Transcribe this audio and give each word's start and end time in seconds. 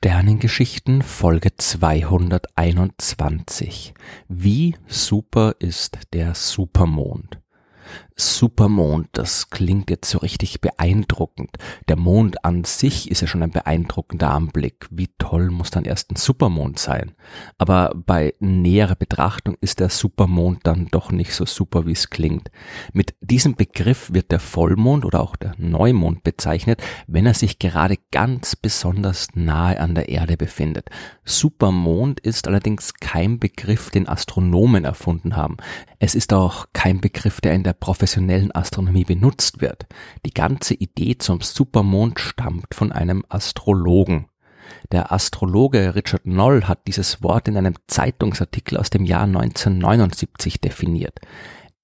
Sternengeschichten 0.00 1.02
Folge 1.02 1.56
221. 1.56 3.94
Wie 4.28 4.76
super 4.86 5.56
ist 5.58 5.98
der 6.12 6.36
Supermond? 6.36 7.40
Supermond, 8.20 9.10
das 9.12 9.48
klingt 9.48 9.90
jetzt 9.90 10.10
so 10.10 10.18
richtig 10.18 10.60
beeindruckend. 10.60 11.50
Der 11.86 11.96
Mond 11.96 12.44
an 12.44 12.64
sich 12.64 13.12
ist 13.12 13.20
ja 13.20 13.28
schon 13.28 13.44
ein 13.44 13.52
beeindruckender 13.52 14.30
Anblick. 14.30 14.88
Wie 14.90 15.08
toll 15.18 15.50
muss 15.50 15.70
dann 15.70 15.84
erst 15.84 16.10
ein 16.10 16.16
Supermond 16.16 16.80
sein? 16.80 17.12
Aber 17.58 17.94
bei 17.94 18.34
näherer 18.40 18.96
Betrachtung 18.96 19.56
ist 19.60 19.78
der 19.78 19.88
Supermond 19.88 20.60
dann 20.64 20.88
doch 20.90 21.12
nicht 21.12 21.32
so 21.32 21.46
super, 21.46 21.86
wie 21.86 21.92
es 21.92 22.10
klingt. 22.10 22.50
Mit 22.92 23.14
diesem 23.20 23.54
Begriff 23.54 24.12
wird 24.12 24.32
der 24.32 24.40
Vollmond 24.40 25.04
oder 25.04 25.20
auch 25.20 25.36
der 25.36 25.54
Neumond 25.56 26.24
bezeichnet, 26.24 26.82
wenn 27.06 27.24
er 27.24 27.34
sich 27.34 27.60
gerade 27.60 27.98
ganz 28.10 28.56
besonders 28.56 29.28
nahe 29.34 29.78
an 29.78 29.94
der 29.94 30.08
Erde 30.08 30.36
befindet. 30.36 30.90
Supermond 31.24 32.18
ist 32.18 32.48
allerdings 32.48 32.94
kein 32.94 33.38
Begriff, 33.38 33.90
den 33.90 34.08
Astronomen 34.08 34.84
erfunden 34.84 35.36
haben. 35.36 35.56
Es 36.00 36.14
ist 36.14 36.32
auch 36.32 36.66
kein 36.72 37.00
Begriff, 37.00 37.40
der 37.40 37.54
in 37.54 37.62
der 37.62 37.74
professionellen 38.08 38.52
Astronomie 38.52 39.04
benutzt 39.04 39.60
wird. 39.60 39.86
Die 40.24 40.32
ganze 40.32 40.72
Idee 40.72 41.18
zum 41.18 41.42
Supermond 41.42 42.18
stammt 42.18 42.74
von 42.74 42.90
einem 42.90 43.22
Astrologen. 43.28 44.28
Der 44.92 45.12
Astrologe 45.12 45.94
Richard 45.94 46.24
Noll 46.24 46.64
hat 46.64 46.86
dieses 46.86 47.22
Wort 47.22 47.48
in 47.48 47.58
einem 47.58 47.74
Zeitungsartikel 47.86 48.78
aus 48.78 48.88
dem 48.88 49.04
Jahr 49.04 49.24
1979 49.24 50.58
definiert. 50.58 51.20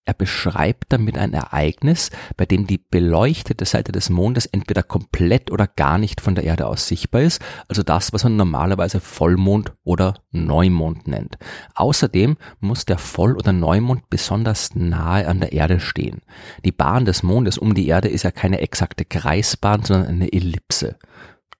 Er 0.06 0.12
beschreibt 0.12 0.92
damit 0.92 1.16
ein 1.16 1.32
Ereignis, 1.32 2.10
bei 2.36 2.44
dem 2.44 2.66
die 2.66 2.76
beleuchtete 2.76 3.64
Seite 3.64 3.90
des 3.90 4.10
Mondes 4.10 4.44
entweder 4.44 4.82
komplett 4.82 5.50
oder 5.50 5.66
gar 5.66 5.96
nicht 5.96 6.20
von 6.20 6.34
der 6.34 6.44
Erde 6.44 6.66
aus 6.66 6.86
sichtbar 6.88 7.22
ist, 7.22 7.40
also 7.68 7.82
das, 7.82 8.12
was 8.12 8.24
man 8.24 8.36
normalerweise 8.36 9.00
Vollmond 9.00 9.72
oder 9.82 10.14
Neumond 10.30 11.08
nennt. 11.08 11.38
Außerdem 11.74 12.36
muss 12.60 12.84
der 12.84 12.98
Voll- 12.98 13.36
oder 13.36 13.54
Neumond 13.54 14.10
besonders 14.10 14.74
nahe 14.74 15.26
an 15.26 15.40
der 15.40 15.52
Erde 15.52 15.80
stehen. 15.80 16.20
Die 16.66 16.72
Bahn 16.72 17.06
des 17.06 17.22
Mondes 17.22 17.56
um 17.56 17.74
die 17.74 17.88
Erde 17.88 18.08
ist 18.08 18.24
ja 18.24 18.30
keine 18.30 18.60
exakte 18.60 19.06
Kreisbahn, 19.06 19.84
sondern 19.84 20.08
eine 20.08 20.32
Ellipse. 20.32 20.98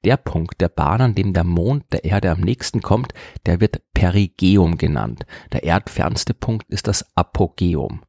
Der 0.04 0.18
Punkt 0.18 0.60
der 0.60 0.68
Bahn, 0.68 1.00
an 1.00 1.14
dem 1.14 1.32
der 1.32 1.44
Mond 1.44 1.84
der 1.94 2.04
Erde 2.04 2.30
am 2.30 2.40
nächsten 2.40 2.82
kommt, 2.82 3.14
der 3.46 3.62
wird 3.62 3.80
Perigeum 3.94 4.76
genannt. 4.76 5.24
Der 5.52 5.64
erdfernste 5.64 6.34
Punkt 6.34 6.68
ist 6.68 6.88
das 6.88 7.06
Apogeum. 7.16 8.02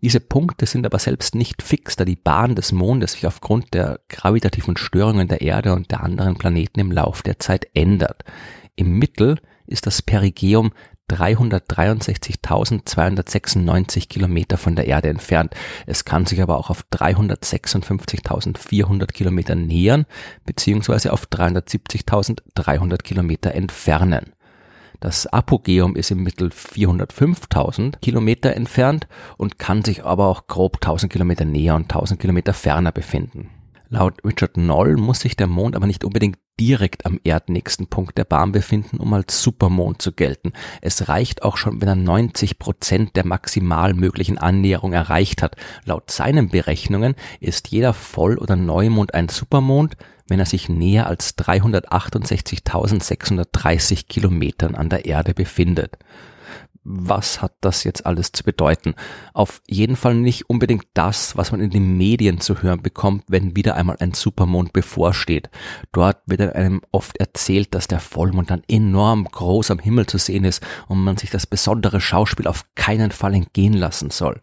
Diese 0.00 0.20
Punkte 0.20 0.66
sind 0.66 0.86
aber 0.86 0.98
selbst 0.98 1.34
nicht 1.34 1.62
fix, 1.62 1.96
da 1.96 2.04
die 2.04 2.16
Bahn 2.16 2.54
des 2.54 2.72
Mondes 2.72 3.12
sich 3.12 3.26
aufgrund 3.26 3.74
der 3.74 4.00
gravitativen 4.08 4.76
Störungen 4.76 5.28
der 5.28 5.40
Erde 5.40 5.74
und 5.74 5.90
der 5.90 6.02
anderen 6.02 6.36
Planeten 6.36 6.80
im 6.80 6.92
Lauf 6.92 7.22
der 7.22 7.38
Zeit 7.38 7.68
ändert. 7.74 8.24
Im 8.76 8.98
Mittel 8.98 9.38
ist 9.66 9.86
das 9.86 10.02
Perigeum 10.02 10.72
363.296 11.10 14.08
Kilometer 14.08 14.58
von 14.58 14.76
der 14.76 14.86
Erde 14.86 15.08
entfernt. 15.08 15.54
Es 15.86 16.04
kann 16.04 16.26
sich 16.26 16.42
aber 16.42 16.58
auch 16.58 16.68
auf 16.70 16.84
356.400 16.92 19.06
Kilometer 19.06 19.54
nähern, 19.54 20.04
beziehungsweise 20.44 21.10
auf 21.12 21.26
370.300 21.26 22.98
Kilometer 22.98 23.54
entfernen. 23.54 24.34
Das 25.00 25.28
Apogeum 25.28 25.94
ist 25.94 26.10
im 26.10 26.24
Mittel 26.24 26.48
405.000 26.48 28.00
Kilometer 28.00 28.54
entfernt 28.56 29.06
und 29.36 29.58
kann 29.58 29.84
sich 29.84 30.04
aber 30.04 30.26
auch 30.26 30.48
grob 30.48 30.76
1000 30.76 31.12
Kilometer 31.12 31.44
näher 31.44 31.76
und 31.76 31.84
1000 31.84 32.20
Kilometer 32.20 32.52
ferner 32.52 32.90
befinden. 32.90 33.50
Laut 33.90 34.22
Richard 34.24 34.56
Noll 34.56 34.96
muss 34.96 35.20
sich 35.20 35.36
der 35.36 35.46
Mond 35.46 35.76
aber 35.76 35.86
nicht 35.86 36.04
unbedingt 36.04 36.38
direkt 36.60 37.06
am 37.06 37.20
erdnächsten 37.22 37.86
Punkt 37.86 38.18
der 38.18 38.24
Bahn 38.24 38.52
befinden, 38.52 38.98
um 38.98 39.14
als 39.14 39.40
Supermond 39.40 40.02
zu 40.02 40.12
gelten. 40.12 40.52
Es 40.82 41.08
reicht 41.08 41.42
auch 41.42 41.56
schon, 41.56 41.80
wenn 41.80 41.88
er 41.88 41.94
90 41.94 42.58
Prozent 42.58 43.16
der 43.16 43.24
maximal 43.24 43.94
möglichen 43.94 44.36
Annäherung 44.36 44.92
erreicht 44.92 45.42
hat. 45.42 45.56
Laut 45.84 46.10
seinen 46.10 46.48
Berechnungen 46.50 47.14
ist 47.40 47.68
jeder 47.68 47.94
Voll- 47.94 48.38
oder 48.38 48.56
Neumond 48.56 49.14
ein 49.14 49.28
Supermond, 49.28 49.96
wenn 50.28 50.38
er 50.38 50.46
sich 50.46 50.68
näher 50.68 51.08
als 51.08 51.36
368.630 51.38 54.06
Kilometern 54.06 54.74
an 54.74 54.88
der 54.88 55.06
Erde 55.06 55.34
befindet. 55.34 55.98
Was 56.90 57.42
hat 57.42 57.52
das 57.60 57.84
jetzt 57.84 58.06
alles 58.06 58.32
zu 58.32 58.44
bedeuten? 58.44 58.94
Auf 59.34 59.60
jeden 59.66 59.94
Fall 59.94 60.14
nicht 60.14 60.48
unbedingt 60.48 60.86
das, 60.94 61.36
was 61.36 61.52
man 61.52 61.60
in 61.60 61.68
den 61.68 61.98
Medien 61.98 62.40
zu 62.40 62.62
hören 62.62 62.80
bekommt, 62.80 63.24
wenn 63.28 63.54
wieder 63.54 63.74
einmal 63.74 63.96
ein 64.00 64.14
Supermond 64.14 64.72
bevorsteht. 64.72 65.50
Dort 65.92 66.16
wird 66.24 66.54
einem 66.54 66.80
oft 66.90 67.18
erzählt, 67.18 67.74
dass 67.74 67.88
der 67.88 68.00
Vollmond 68.00 68.50
dann 68.50 68.62
enorm 68.68 69.26
groß 69.26 69.70
am 69.70 69.80
Himmel 69.80 70.06
zu 70.06 70.16
sehen 70.16 70.44
ist 70.44 70.66
und 70.86 71.04
man 71.04 71.18
sich 71.18 71.28
das 71.28 71.46
besondere 71.46 72.00
Schauspiel 72.00 72.46
auf 72.46 72.64
keinen 72.74 73.10
Fall 73.10 73.34
entgehen 73.34 73.74
lassen 73.74 74.08
soll. 74.08 74.40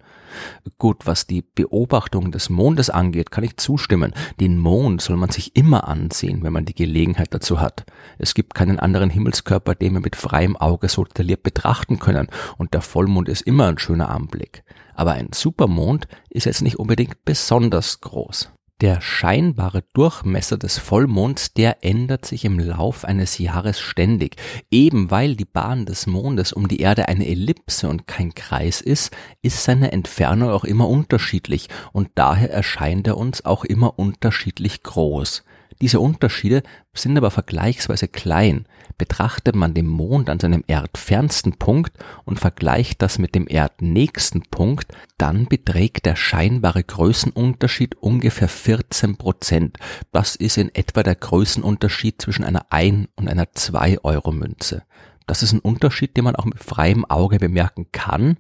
Gut, 0.78 1.06
was 1.06 1.28
die 1.28 1.42
Beobachtung 1.42 2.32
des 2.32 2.50
Mondes 2.50 2.90
angeht, 2.90 3.32
kann 3.32 3.44
ich 3.44 3.58
zustimmen. 3.58 4.14
Den 4.40 4.58
Mond 4.60 5.02
soll 5.02 5.18
man 5.18 5.30
sich 5.30 5.56
immer 5.56 5.88
ansehen, 5.88 6.44
wenn 6.44 6.54
man 6.54 6.66
die 6.66 6.76
Gelegenheit 6.76 7.34
dazu 7.34 7.60
hat. 7.60 7.86
Es 8.18 8.34
gibt 8.34 8.54
keinen 8.54 8.80
anderen 8.80 9.10
Himmelskörper, 9.10 9.76
den 9.76 9.94
wir 9.94 10.02
mit 10.02 10.16
freiem 10.16 10.56
Auge 10.56 10.90
so 10.90 11.04
detailliert 11.04 11.44
betrachten 11.44 12.00
können, 12.00 12.28
und 12.58 12.74
der 12.74 12.82
Vollmond 12.82 13.30
ist 13.30 13.42
immer 13.42 13.68
ein 13.68 13.78
schöner 13.78 14.10
Anblick. 14.10 14.64
Aber 14.94 15.12
ein 15.12 15.30
Supermond 15.34 16.08
ist 16.30 16.46
jetzt 16.46 16.62
nicht 16.62 16.80
unbedingt 16.80 17.26
besonders 17.26 18.02
groß. 18.02 18.50
Der 18.82 19.00
scheinbare 19.00 19.86
Durchmesser 19.94 20.58
des 20.58 20.78
Vollmonds, 20.78 21.54
der 21.54 21.86
ändert 21.86 22.26
sich 22.26 22.44
im 22.44 22.60
Lauf 22.60 23.06
eines 23.06 23.38
Jahres 23.38 23.80
ständig. 23.80 24.36
Eben 24.70 25.10
weil 25.12 25.38
die 25.38 25.46
Bahn 25.46 25.86
des 25.86 26.08
Mondes 26.08 26.52
um 26.52 26.68
die 26.68 26.82
Erde 26.82 27.08
eine 27.08 27.26
Ellipse 27.26 27.88
und 27.88 28.06
kein 28.06 28.36
Kreis 28.36 28.82
ist, 28.82 29.16
ist 29.42 29.64
seine 29.64 29.94
Entfernung 29.94 30.50
auch 30.50 30.66
immer 30.66 30.90
unterschiedlich 30.90 31.70
und 31.94 32.10
daher 32.16 32.52
erscheint 32.52 33.08
er 33.08 33.16
uns 33.16 33.46
auch 33.46 33.64
immer 33.64 33.98
unterschiedlich 33.98 34.84
groß. 34.84 35.46
Diese 35.82 36.00
Unterschiede 36.00 36.64
sind 36.94 37.18
aber 37.18 37.32
vergleichsweise 37.32 38.08
klein. 38.08 38.66
Betrachtet 38.98 39.56
man 39.56 39.74
den 39.74 39.88
Mond 39.88 40.30
an 40.30 40.40
seinem 40.40 40.64
erdfernsten 40.68 41.58
Punkt 41.58 41.98
und 42.24 42.40
vergleicht 42.40 43.02
das 43.02 43.20
mit 43.20 43.36
dem 43.36 43.46
erdnächsten 43.46 44.44
Punkt, 44.50 44.94
dann 45.18 45.48
beträgt 45.48 46.06
der 46.06 46.16
scheinbare 46.16 46.84
Größenunterschied 46.84 47.96
ungefähr 47.96 48.48
14 48.48 49.18
Prozent. 49.18 49.78
Das 50.14 50.38
ist 50.38 50.58
in 50.58 50.74
etwa 50.74 51.04
der 51.04 51.16
Größenunterschied 51.16 52.22
zwischen 52.22 52.46
einer 52.46 52.68
1 52.70 53.10
und 53.18 53.28
einer 53.28 53.52
2 53.52 54.00
Euro 54.04 54.32
Münze. 54.32 54.84
Das 55.28 55.44
ist 55.44 55.52
ein 55.52 55.60
Unterschied, 55.60 56.16
den 56.16 56.24
man 56.24 56.36
auch 56.36 56.46
mit 56.46 56.64
freiem 56.64 57.04
Auge 57.06 57.40
bemerken 57.40 57.88
kann, 57.92 58.38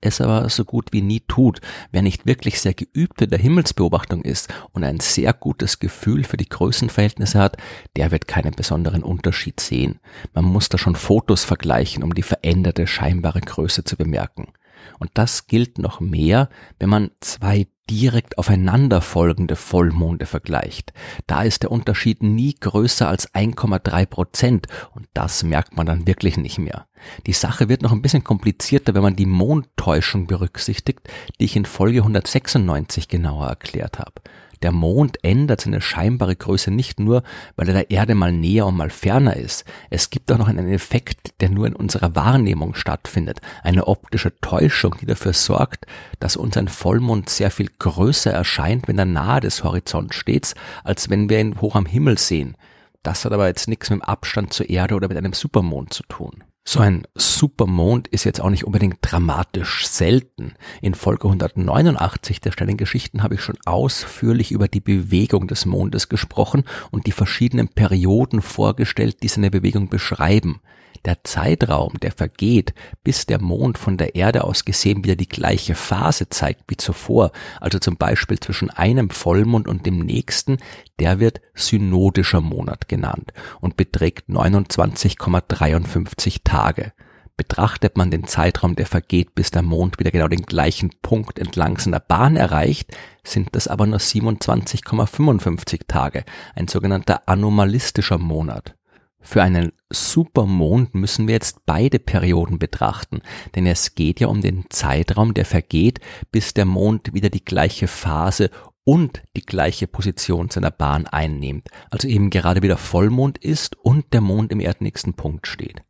es 0.00 0.20
aber 0.20 0.48
so 0.48 0.64
gut 0.64 0.92
wie 0.92 1.02
nie 1.02 1.20
tut. 1.20 1.60
Wer 1.90 2.02
nicht 2.02 2.26
wirklich 2.26 2.60
sehr 2.60 2.74
geübt 2.74 3.20
in 3.22 3.30
der 3.30 3.38
Himmelsbeobachtung 3.38 4.22
ist 4.22 4.48
und 4.72 4.84
ein 4.84 5.00
sehr 5.00 5.32
gutes 5.32 5.78
Gefühl 5.78 6.24
für 6.24 6.36
die 6.36 6.48
Größenverhältnisse 6.48 7.38
hat, 7.38 7.56
der 7.96 8.10
wird 8.10 8.28
keinen 8.28 8.52
besonderen 8.52 9.02
Unterschied 9.02 9.60
sehen. 9.60 10.00
Man 10.34 10.44
muss 10.44 10.68
da 10.68 10.78
schon 10.78 10.96
Fotos 10.96 11.44
vergleichen, 11.44 12.02
um 12.02 12.14
die 12.14 12.22
veränderte 12.22 12.86
scheinbare 12.86 13.40
Größe 13.40 13.84
zu 13.84 13.96
bemerken. 13.96 14.52
Und 14.98 15.10
das 15.14 15.46
gilt 15.46 15.78
noch 15.78 16.00
mehr, 16.00 16.48
wenn 16.78 16.88
man 16.88 17.10
zwei 17.20 17.66
direkt 17.90 18.38
aufeinanderfolgende 18.38 19.56
Vollmonde 19.56 20.26
vergleicht. 20.26 20.92
Da 21.26 21.42
ist 21.42 21.62
der 21.62 21.72
Unterschied 21.72 22.22
nie 22.22 22.54
größer 22.54 23.08
als 23.08 23.32
1,3 23.34 24.06
Prozent 24.06 24.66
und 24.94 25.06
das 25.14 25.42
merkt 25.42 25.76
man 25.76 25.86
dann 25.86 26.06
wirklich 26.06 26.36
nicht 26.36 26.58
mehr. 26.58 26.86
Die 27.26 27.32
Sache 27.32 27.68
wird 27.68 27.82
noch 27.82 27.92
ein 27.92 28.02
bisschen 28.02 28.24
komplizierter, 28.24 28.94
wenn 28.94 29.02
man 29.02 29.16
die 29.16 29.26
Mondtäuschung 29.26 30.26
berücksichtigt, 30.26 31.00
die 31.40 31.44
ich 31.44 31.56
in 31.56 31.64
Folge 31.64 32.00
196 32.00 33.08
genauer 33.08 33.46
erklärt 33.46 33.98
habe. 33.98 34.20
Der 34.62 34.72
Mond 34.72 35.22
ändert 35.22 35.60
seine 35.60 35.80
scheinbare 35.80 36.34
Größe 36.34 36.70
nicht 36.70 37.00
nur, 37.00 37.22
weil 37.56 37.68
er 37.68 37.74
der 37.74 37.90
Erde 37.90 38.14
mal 38.14 38.32
näher 38.32 38.66
und 38.66 38.76
mal 38.76 38.90
ferner 38.90 39.36
ist. 39.36 39.64
Es 39.90 40.10
gibt 40.10 40.30
auch 40.32 40.38
noch 40.38 40.48
einen 40.48 40.70
Effekt, 40.70 41.40
der 41.40 41.48
nur 41.48 41.66
in 41.66 41.76
unserer 41.76 42.14
Wahrnehmung 42.14 42.74
stattfindet. 42.74 43.40
Eine 43.62 43.86
optische 43.86 44.32
Täuschung, 44.40 44.96
die 45.00 45.06
dafür 45.06 45.32
sorgt, 45.32 45.86
dass 46.18 46.36
uns 46.36 46.56
ein 46.56 46.68
Vollmond 46.68 47.28
sehr 47.28 47.50
viel 47.50 47.70
größer 47.78 48.32
erscheint, 48.32 48.88
wenn 48.88 48.98
er 48.98 49.04
nahe 49.04 49.40
des 49.40 49.64
Horizonts 49.64 50.16
steht, 50.16 50.54
als 50.84 51.10
wenn 51.10 51.28
wir 51.28 51.40
ihn 51.40 51.60
hoch 51.60 51.74
am 51.74 51.86
Himmel 51.86 52.18
sehen. 52.18 52.56
Das 53.02 53.24
hat 53.24 53.32
aber 53.32 53.46
jetzt 53.46 53.68
nichts 53.68 53.90
mit 53.90 54.00
dem 54.00 54.02
Abstand 54.02 54.52
zur 54.52 54.68
Erde 54.68 54.94
oder 54.94 55.08
mit 55.08 55.16
einem 55.16 55.32
Supermond 55.32 55.92
zu 55.92 56.02
tun. 56.04 56.44
So 56.70 56.80
ein 56.80 57.06
Supermond 57.14 58.08
ist 58.08 58.24
jetzt 58.24 58.42
auch 58.42 58.50
nicht 58.50 58.64
unbedingt 58.64 58.98
dramatisch 59.00 59.86
selten. 59.86 60.52
In 60.82 60.94
Folge 60.94 61.26
189 61.26 62.42
der 62.42 62.52
Sternengeschichten 62.52 63.22
habe 63.22 63.36
ich 63.36 63.40
schon 63.40 63.56
ausführlich 63.64 64.52
über 64.52 64.68
die 64.68 64.82
Bewegung 64.82 65.48
des 65.48 65.64
Mondes 65.64 66.10
gesprochen 66.10 66.64
und 66.90 67.06
die 67.06 67.12
verschiedenen 67.12 67.68
Perioden 67.68 68.42
vorgestellt, 68.42 69.22
die 69.22 69.28
seine 69.28 69.50
Bewegung 69.50 69.88
beschreiben. 69.88 70.60
Der 71.04 71.24
Zeitraum, 71.24 71.94
der 72.00 72.12
vergeht, 72.12 72.74
bis 73.04 73.26
der 73.26 73.40
Mond 73.40 73.78
von 73.78 73.96
der 73.96 74.14
Erde 74.14 74.44
aus 74.44 74.64
gesehen 74.64 75.04
wieder 75.04 75.16
die 75.16 75.28
gleiche 75.28 75.74
Phase 75.74 76.28
zeigt 76.28 76.64
wie 76.68 76.76
zuvor, 76.76 77.32
also 77.60 77.78
zum 77.78 77.96
Beispiel 77.96 78.38
zwischen 78.40 78.70
einem 78.70 79.10
Vollmond 79.10 79.68
und 79.68 79.86
dem 79.86 80.00
nächsten, 80.00 80.58
der 80.98 81.20
wird 81.20 81.40
synodischer 81.54 82.40
Monat 82.40 82.88
genannt 82.88 83.32
und 83.60 83.76
beträgt 83.76 84.28
29,53 84.28 86.38
Tage. 86.44 86.92
Betrachtet 87.38 87.96
man 87.96 88.10
den 88.10 88.26
Zeitraum, 88.26 88.74
der 88.74 88.86
vergeht, 88.86 89.36
bis 89.36 89.52
der 89.52 89.62
Mond 89.62 90.00
wieder 90.00 90.10
genau 90.10 90.26
den 90.26 90.42
gleichen 90.42 90.90
Punkt 91.02 91.38
entlang 91.38 91.78
seiner 91.78 92.00
Bahn 92.00 92.34
erreicht, 92.34 92.92
sind 93.22 93.50
das 93.52 93.68
aber 93.68 93.86
nur 93.86 94.00
27,55 94.00 95.82
Tage, 95.86 96.24
ein 96.56 96.66
sogenannter 96.66 97.28
anomalistischer 97.28 98.18
Monat. 98.18 98.74
Für 99.20 99.42
einen 99.42 99.70
Supermond 99.90 100.94
müssen 100.94 101.28
wir 101.28 101.34
jetzt 101.34 101.64
beide 101.64 101.98
Perioden 101.98 102.58
betrachten, 102.58 103.22
denn 103.54 103.66
es 103.66 103.94
geht 103.94 104.20
ja 104.20 104.28
um 104.28 104.42
den 104.42 104.66
Zeitraum, 104.68 105.32
der 105.32 105.46
vergeht, 105.46 106.00
bis 106.30 106.52
der 106.52 106.66
Mond 106.66 107.14
wieder 107.14 107.30
die 107.30 107.44
gleiche 107.44 107.88
Phase 107.88 108.50
und 108.84 109.22
die 109.36 109.44
gleiche 109.44 109.86
Position 109.86 110.50
seiner 110.50 110.70
Bahn 110.70 111.06
einnimmt, 111.06 111.68
also 111.90 112.08
eben 112.08 112.30
gerade 112.30 112.62
wieder 112.62 112.76
Vollmond 112.76 113.38
ist 113.38 113.76
und 113.76 114.12
der 114.12 114.20
Mond 114.20 114.52
im 114.52 114.60
erdnächsten 114.60 115.14
Punkt 115.14 115.46
steht. 115.46 115.82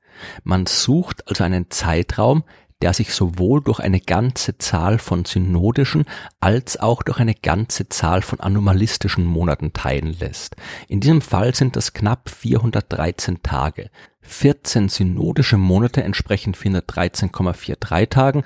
Man 0.42 0.66
sucht 0.66 1.28
also 1.28 1.44
einen 1.44 1.70
Zeitraum, 1.70 2.44
der 2.82 2.92
sich 2.92 3.12
sowohl 3.12 3.62
durch 3.62 3.80
eine 3.80 4.00
ganze 4.00 4.58
Zahl 4.58 4.98
von 4.98 5.24
synodischen 5.24 6.04
als 6.40 6.78
auch 6.78 7.02
durch 7.02 7.18
eine 7.18 7.34
ganze 7.34 7.88
Zahl 7.88 8.22
von 8.22 8.40
anomalistischen 8.40 9.24
Monaten 9.24 9.72
teilen 9.72 10.16
lässt. 10.18 10.56
In 10.86 11.00
diesem 11.00 11.20
Fall 11.20 11.54
sind 11.54 11.76
das 11.76 11.92
knapp 11.92 12.28
413 12.30 13.42
Tage. 13.42 13.90
14 14.22 14.88
synodische 14.88 15.56
Monate 15.56 16.02
entsprechen 16.02 16.54
413,43 16.54 18.08
Tagen 18.10 18.44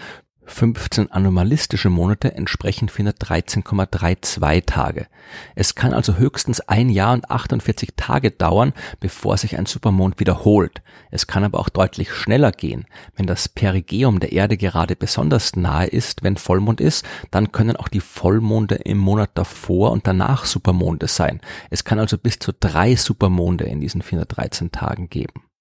15 0.52 1.10
anomalistische 1.10 1.88
Monate 1.88 2.34
entsprechen 2.34 2.88
413,32 2.88 4.66
Tage. 4.66 5.06
Es 5.54 5.74
kann 5.74 5.94
also 5.94 6.16
höchstens 6.16 6.60
ein 6.60 6.90
Jahr 6.90 7.14
und 7.14 7.30
48 7.30 7.94
Tage 7.96 8.30
dauern, 8.30 8.72
bevor 9.00 9.36
sich 9.36 9.58
ein 9.58 9.66
Supermond 9.66 10.20
wiederholt. 10.20 10.82
Es 11.10 11.26
kann 11.26 11.42
aber 11.42 11.58
auch 11.58 11.68
deutlich 11.68 12.12
schneller 12.12 12.52
gehen. 12.52 12.84
Wenn 13.16 13.26
das 13.26 13.48
Perigeum 13.48 14.20
der 14.20 14.32
Erde 14.32 14.56
gerade 14.56 14.94
besonders 14.94 15.56
nahe 15.56 15.86
ist, 15.86 16.22
wenn 16.22 16.36
Vollmond 16.36 16.80
ist, 16.80 17.04
dann 17.30 17.50
können 17.50 17.76
auch 17.76 17.88
die 17.88 18.00
Vollmonde 18.00 18.76
im 18.76 18.98
Monat 18.98 19.30
davor 19.34 19.90
und 19.90 20.06
danach 20.06 20.44
Supermonde 20.44 21.08
sein. 21.08 21.40
Es 21.70 21.84
kann 21.84 21.98
also 21.98 22.18
bis 22.18 22.38
zu 22.38 22.52
drei 22.52 22.94
Supermonde 22.94 23.64
in 23.64 23.80
diesen 23.80 24.02
413 24.02 24.70
Tagen 24.70 25.08
geben. 25.08 25.51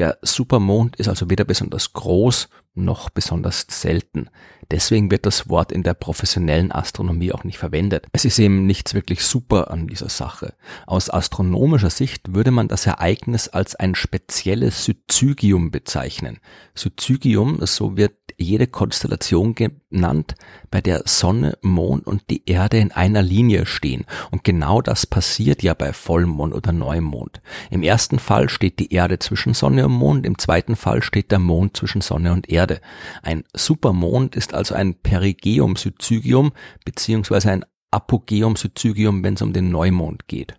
Der 0.00 0.16
Supermond 0.22 0.96
ist 0.96 1.08
also 1.08 1.28
weder 1.28 1.44
besonders 1.44 1.92
groß 1.92 2.48
noch 2.74 3.10
besonders 3.10 3.66
selten. 3.68 4.30
Deswegen 4.70 5.10
wird 5.10 5.26
das 5.26 5.50
Wort 5.50 5.72
in 5.72 5.82
der 5.82 5.92
professionellen 5.92 6.72
Astronomie 6.72 7.32
auch 7.32 7.44
nicht 7.44 7.58
verwendet. 7.58 8.06
Es 8.12 8.24
ist 8.24 8.38
eben 8.38 8.64
nichts 8.64 8.94
wirklich 8.94 9.22
super 9.22 9.70
an 9.70 9.88
dieser 9.88 10.08
Sache. 10.08 10.54
Aus 10.86 11.10
astronomischer 11.10 11.90
Sicht 11.90 12.32
würde 12.34 12.50
man 12.50 12.66
das 12.66 12.86
Ereignis 12.86 13.48
als 13.48 13.74
ein 13.74 13.94
spezielles 13.94 14.86
Syzygium 14.86 15.70
bezeichnen. 15.70 16.38
Syzygium, 16.74 17.58
so 17.66 17.98
wird 17.98 18.14
jede 18.40 18.66
Konstellation 18.66 19.54
genannt, 19.54 20.34
bei 20.70 20.80
der 20.80 21.02
Sonne, 21.06 21.58
Mond 21.62 22.06
und 22.06 22.22
die 22.30 22.48
Erde 22.48 22.78
in 22.78 22.92
einer 22.92 23.22
Linie 23.22 23.66
stehen. 23.66 24.04
Und 24.30 24.44
genau 24.44 24.80
das 24.80 25.06
passiert 25.06 25.62
ja 25.62 25.74
bei 25.74 25.92
Vollmond 25.92 26.54
oder 26.54 26.72
Neumond. 26.72 27.40
Im 27.70 27.82
ersten 27.82 28.18
Fall 28.18 28.48
steht 28.48 28.78
die 28.78 28.92
Erde 28.92 29.18
zwischen 29.18 29.54
Sonne 29.54 29.86
und 29.86 29.92
Mond, 29.92 30.26
im 30.26 30.38
zweiten 30.38 30.76
Fall 30.76 31.02
steht 31.02 31.30
der 31.30 31.38
Mond 31.38 31.76
zwischen 31.76 32.00
Sonne 32.00 32.32
und 32.32 32.48
Erde. 32.48 32.80
Ein 33.22 33.44
Supermond 33.54 34.34
ist 34.36 34.54
also 34.54 34.74
ein 34.74 34.94
Perigeum-Syzygium 34.94 36.52
beziehungsweise 36.84 37.50
ein 37.50 37.64
Apogeum-Syzygium, 37.90 39.22
wenn 39.22 39.34
es 39.34 39.42
um 39.42 39.52
den 39.52 39.70
Neumond 39.70 40.28
geht. 40.28 40.54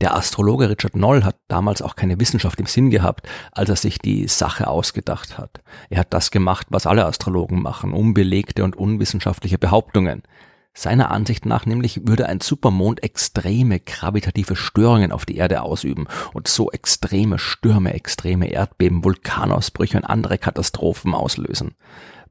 Der 0.00 0.14
Astrologe 0.14 0.68
Richard 0.68 0.96
Noll 0.96 1.24
hat 1.24 1.36
damals 1.48 1.82
auch 1.82 1.96
keine 1.96 2.18
Wissenschaft 2.20 2.58
im 2.60 2.66
Sinn 2.66 2.90
gehabt, 2.90 3.28
als 3.52 3.68
er 3.68 3.76
sich 3.76 3.98
die 3.98 4.28
Sache 4.28 4.68
ausgedacht 4.68 5.38
hat. 5.38 5.60
Er 5.88 6.00
hat 6.00 6.12
das 6.14 6.30
gemacht, 6.30 6.66
was 6.70 6.86
alle 6.86 7.04
Astrologen 7.04 7.62
machen, 7.62 7.92
unbelegte 7.92 8.64
und 8.64 8.76
unwissenschaftliche 8.76 9.58
Behauptungen. 9.58 10.22
Seiner 10.72 11.10
Ansicht 11.10 11.46
nach 11.46 11.66
nämlich 11.66 12.06
würde 12.06 12.26
ein 12.26 12.40
Supermond 12.40 13.02
extreme 13.02 13.80
gravitative 13.80 14.54
Störungen 14.54 15.10
auf 15.10 15.26
die 15.26 15.36
Erde 15.36 15.62
ausüben 15.62 16.06
und 16.32 16.46
so 16.46 16.70
extreme 16.70 17.38
Stürme, 17.38 17.92
extreme 17.92 18.48
Erdbeben, 18.50 19.02
Vulkanausbrüche 19.04 19.96
und 19.96 20.04
andere 20.04 20.38
Katastrophen 20.38 21.12
auslösen. 21.12 21.74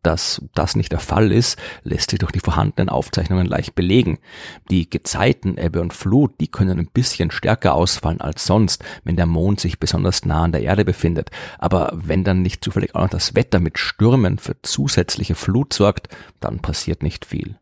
Dass 0.01 0.41
das 0.55 0.75
nicht 0.75 0.91
der 0.91 0.99
Fall 0.99 1.31
ist, 1.31 1.57
lässt 1.83 2.11
sich 2.11 2.19
durch 2.19 2.31
die 2.31 2.39
vorhandenen 2.39 2.89
Aufzeichnungen 2.89 3.47
leicht 3.47 3.75
belegen. 3.75 4.19
Die 4.69 4.89
Gezeiten, 4.89 5.57
Ebbe 5.57 5.81
und 5.81 5.93
Flut, 5.93 6.39
die 6.39 6.47
können 6.47 6.79
ein 6.79 6.87
bisschen 6.87 7.31
stärker 7.31 7.73
ausfallen 7.73 8.21
als 8.21 8.45
sonst, 8.45 8.83
wenn 9.03 9.17
der 9.17 9.25
Mond 9.25 9.59
sich 9.59 9.79
besonders 9.79 10.25
nah 10.25 10.43
an 10.43 10.51
der 10.53 10.63
Erde 10.63 10.85
befindet. 10.85 11.31
Aber 11.57 11.91
wenn 11.93 12.23
dann 12.23 12.41
nicht 12.41 12.63
zufällig 12.63 12.95
auch 12.95 13.01
noch 13.01 13.09
das 13.09 13.35
Wetter 13.35 13.59
mit 13.59 13.77
Stürmen 13.77 14.37
für 14.37 14.55
zusätzliche 14.61 15.35
Flut 15.35 15.73
sorgt, 15.73 16.07
dann 16.39 16.59
passiert 16.59 17.03
nicht 17.03 17.25
viel. 17.25 17.57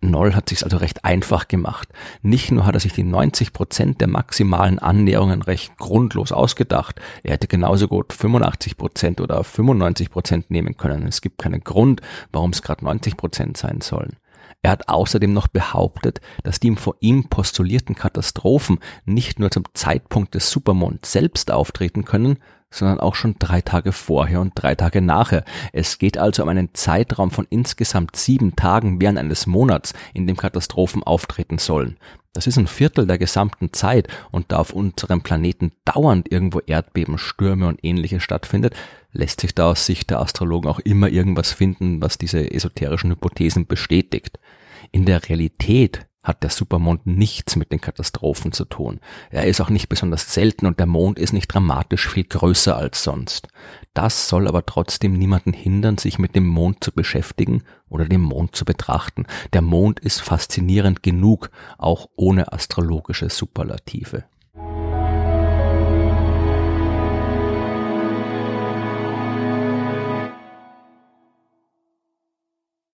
Noll 0.00 0.34
hat 0.34 0.48
sich 0.48 0.62
also 0.62 0.76
recht 0.76 1.04
einfach 1.04 1.48
gemacht. 1.48 1.88
Nicht 2.22 2.52
nur 2.52 2.66
hat 2.66 2.74
er 2.74 2.80
sich 2.80 2.92
die 2.92 3.02
90 3.02 3.52
Prozent 3.52 4.00
der 4.00 4.08
maximalen 4.08 4.78
Annäherungen 4.78 5.42
recht 5.42 5.76
grundlos 5.76 6.30
ausgedacht, 6.30 7.00
er 7.24 7.32
hätte 7.32 7.48
genauso 7.48 7.88
gut 7.88 8.12
85 8.12 8.76
Prozent 8.76 9.20
oder 9.20 9.42
95 9.42 10.10
Prozent 10.10 10.50
nehmen 10.50 10.76
können. 10.76 11.06
Es 11.06 11.20
gibt 11.20 11.38
keinen 11.38 11.64
Grund, 11.64 12.00
warum 12.30 12.50
es 12.50 12.62
gerade 12.62 12.84
90 12.84 13.16
Prozent 13.16 13.56
sein 13.56 13.80
sollen. 13.80 14.16
Er 14.62 14.72
hat 14.72 14.88
außerdem 14.88 15.32
noch 15.32 15.46
behauptet, 15.46 16.20
dass 16.42 16.58
die 16.58 16.74
vor 16.74 16.96
ihm 17.00 17.28
postulierten 17.28 17.94
Katastrophen 17.94 18.80
nicht 19.04 19.38
nur 19.38 19.50
zum 19.50 19.64
Zeitpunkt 19.72 20.34
des 20.34 20.50
Supermonds 20.50 21.12
selbst 21.12 21.50
auftreten 21.52 22.04
können, 22.04 22.38
sondern 22.70 23.00
auch 23.00 23.14
schon 23.14 23.36
drei 23.38 23.60
Tage 23.60 23.92
vorher 23.92 24.40
und 24.40 24.52
drei 24.54 24.74
Tage 24.74 25.00
nachher. 25.00 25.44
Es 25.72 25.98
geht 25.98 26.18
also 26.18 26.42
um 26.42 26.48
einen 26.48 26.74
Zeitraum 26.74 27.30
von 27.30 27.46
insgesamt 27.48 28.16
sieben 28.16 28.56
Tagen 28.56 29.00
während 29.00 29.18
eines 29.18 29.46
Monats, 29.46 29.94
in 30.12 30.26
dem 30.26 30.36
Katastrophen 30.36 31.02
auftreten 31.02 31.58
sollen. 31.58 31.96
Das 32.38 32.46
ist 32.46 32.56
ein 32.56 32.68
Viertel 32.68 33.04
der 33.04 33.18
gesamten 33.18 33.72
Zeit 33.72 34.06
und 34.30 34.52
da 34.52 34.58
auf 34.58 34.72
unserem 34.72 35.22
Planeten 35.22 35.72
dauernd 35.84 36.30
irgendwo 36.30 36.60
Erdbeben, 36.60 37.18
Stürme 37.18 37.66
und 37.66 37.80
ähnliches 37.82 38.22
stattfindet, 38.22 38.76
lässt 39.10 39.40
sich 39.40 39.56
da 39.56 39.72
aus 39.72 39.86
Sicht 39.86 40.08
der 40.10 40.20
Astrologen 40.20 40.70
auch 40.70 40.78
immer 40.78 41.08
irgendwas 41.08 41.50
finden, 41.50 42.00
was 42.00 42.16
diese 42.16 42.52
esoterischen 42.52 43.10
Hypothesen 43.10 43.66
bestätigt. 43.66 44.38
In 44.92 45.04
der 45.04 45.28
Realität 45.28 46.06
hat 46.22 46.42
der 46.42 46.50
Supermond 46.50 47.06
nichts 47.06 47.56
mit 47.56 47.72
den 47.72 47.80
Katastrophen 47.80 48.52
zu 48.52 48.64
tun. 48.64 49.00
Er 49.30 49.46
ist 49.46 49.60
auch 49.60 49.70
nicht 49.70 49.88
besonders 49.88 50.32
selten 50.32 50.66
und 50.66 50.78
der 50.78 50.86
Mond 50.86 51.18
ist 51.18 51.32
nicht 51.32 51.48
dramatisch 51.48 52.08
viel 52.08 52.24
größer 52.24 52.76
als 52.76 53.02
sonst. 53.02 53.48
Das 53.94 54.28
soll 54.28 54.48
aber 54.48 54.66
trotzdem 54.66 55.12
niemanden 55.12 55.52
hindern, 55.52 55.96
sich 55.96 56.18
mit 56.18 56.34
dem 56.34 56.46
Mond 56.46 56.82
zu 56.82 56.92
beschäftigen 56.92 57.62
oder 57.88 58.04
den 58.04 58.20
Mond 58.20 58.56
zu 58.56 58.64
betrachten. 58.64 59.26
Der 59.52 59.62
Mond 59.62 60.00
ist 60.00 60.20
faszinierend 60.20 61.02
genug, 61.02 61.50
auch 61.78 62.08
ohne 62.16 62.52
astrologische 62.52 63.30
Superlative. 63.30 64.24